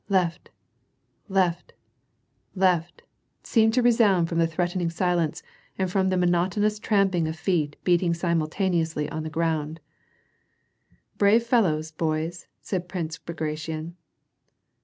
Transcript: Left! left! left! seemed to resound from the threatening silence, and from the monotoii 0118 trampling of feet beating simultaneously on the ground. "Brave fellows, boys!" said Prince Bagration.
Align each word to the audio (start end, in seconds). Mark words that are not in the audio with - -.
Left! 0.09 0.49
left! 1.29 1.73
left! 2.55 3.03
seemed 3.43 3.75
to 3.75 3.83
resound 3.83 4.29
from 4.29 4.39
the 4.39 4.47
threatening 4.47 4.89
silence, 4.89 5.43
and 5.77 5.91
from 5.91 6.09
the 6.09 6.15
monotoii 6.15 6.57
0118 6.59 6.81
trampling 6.81 7.27
of 7.27 7.35
feet 7.37 7.75
beating 7.83 8.15
simultaneously 8.15 9.07
on 9.11 9.21
the 9.21 9.29
ground. 9.29 9.79
"Brave 11.19 11.43
fellows, 11.43 11.91
boys!" 11.91 12.47
said 12.63 12.89
Prince 12.89 13.19
Bagration. 13.19 13.95